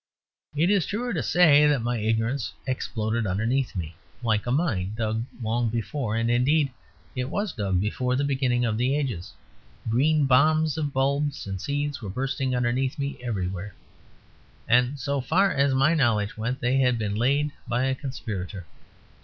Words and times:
It 0.55 0.71
is 0.71 0.87
truer 0.87 1.13
to 1.13 1.21
say 1.21 1.67
that 1.67 1.83
my 1.83 1.99
ignorance 1.99 2.51
exploded 2.65 3.27
underneath 3.27 3.75
me, 3.75 3.93
like 4.23 4.47
a 4.47 4.51
mine 4.51 4.95
dug 4.97 5.25
long 5.43 5.69
before; 5.69 6.15
and 6.15 6.27
indeed 6.27 6.71
it 7.15 7.25
was 7.29 7.53
dug 7.53 7.79
before 7.79 8.15
the 8.15 8.23
beginning 8.23 8.65
of 8.65 8.79
the 8.79 8.97
ages. 8.97 9.31
Green 9.87 10.25
bombs 10.25 10.75
of 10.75 10.91
bulbs 10.91 11.45
and 11.45 11.61
seeds 11.61 12.01
were 12.01 12.09
bursting 12.09 12.55
underneath 12.55 12.97
me 12.97 13.19
everywhere; 13.21 13.75
and, 14.67 14.99
so 14.99 15.21
far 15.21 15.51
as 15.53 15.75
my 15.75 15.93
knowledge 15.93 16.35
went, 16.35 16.61
they 16.61 16.77
had 16.77 16.97
been 16.97 17.13
laid 17.13 17.51
by 17.67 17.83
a 17.85 17.93
conspirator. 17.93 18.65